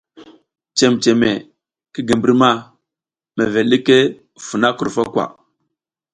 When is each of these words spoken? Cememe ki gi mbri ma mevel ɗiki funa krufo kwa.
Cememe 0.77 1.31
ki 1.93 2.01
gi 2.07 2.15
mbri 2.17 2.33
ma 2.41 2.51
mevel 3.35 3.69
ɗiki 3.71 3.97
funa 4.45 4.69
krufo 4.77 5.03
kwa. 5.13 5.25